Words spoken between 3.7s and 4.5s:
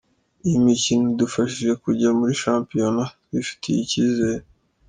icyizere.